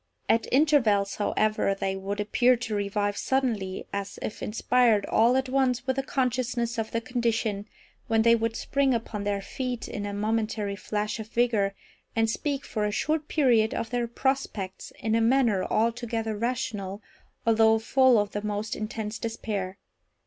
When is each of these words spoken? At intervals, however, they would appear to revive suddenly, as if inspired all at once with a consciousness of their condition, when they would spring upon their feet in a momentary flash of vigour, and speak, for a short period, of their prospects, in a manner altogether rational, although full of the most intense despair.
At 0.27 0.47
intervals, 0.51 1.17
however, 1.17 1.75
they 1.75 1.95
would 1.95 2.19
appear 2.19 2.55
to 2.57 2.73
revive 2.73 3.15
suddenly, 3.17 3.85
as 3.93 4.17
if 4.23 4.41
inspired 4.41 5.05
all 5.05 5.37
at 5.37 5.47
once 5.47 5.85
with 5.85 5.95
a 5.99 6.01
consciousness 6.01 6.79
of 6.79 6.89
their 6.89 7.01
condition, 7.01 7.67
when 8.07 8.23
they 8.23 8.33
would 8.35 8.55
spring 8.55 8.95
upon 8.95 9.25
their 9.25 9.43
feet 9.43 9.87
in 9.87 10.07
a 10.07 10.11
momentary 10.15 10.75
flash 10.75 11.19
of 11.19 11.27
vigour, 11.27 11.75
and 12.15 12.31
speak, 12.31 12.65
for 12.65 12.83
a 12.85 12.91
short 12.91 13.27
period, 13.27 13.75
of 13.75 13.91
their 13.91 14.07
prospects, 14.07 14.91
in 14.97 15.13
a 15.13 15.21
manner 15.21 15.63
altogether 15.65 16.35
rational, 16.35 17.03
although 17.45 17.77
full 17.77 18.17
of 18.17 18.31
the 18.31 18.41
most 18.41 18.75
intense 18.75 19.19
despair. 19.19 19.77